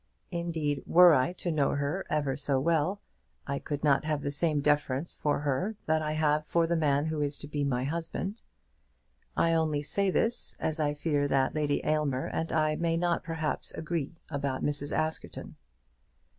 Indeed, 0.31 0.81
were 0.87 1.13
I 1.13 1.31
to 1.33 1.51
know 1.51 1.75
her 1.75 2.07
ever 2.09 2.35
so 2.35 2.59
well, 2.59 3.01
I 3.45 3.59
could 3.59 3.83
not 3.83 4.03
have 4.03 4.23
the 4.23 4.31
same 4.31 4.59
deference 4.59 5.13
for 5.13 5.41
her 5.41 5.75
that 5.85 6.01
I 6.01 6.13
have 6.13 6.43
for 6.47 6.65
the 6.65 6.75
man 6.75 7.05
who 7.05 7.21
is 7.21 7.37
to 7.37 7.47
be 7.47 7.63
my 7.63 7.83
husband. 7.83 8.41
I 9.37 9.53
only 9.53 9.83
say 9.83 10.09
this, 10.09 10.55
as 10.59 10.79
I 10.79 10.95
fear 10.95 11.27
that 11.27 11.53
Lady 11.53 11.81
Aylmer 11.85 12.25
and 12.25 12.51
I 12.51 12.75
may 12.77 12.97
not 12.97 13.23
perhaps 13.23 13.73
agree 13.75 14.15
about 14.31 14.63
Mrs. 14.63 14.91
Askerton. 14.91 15.55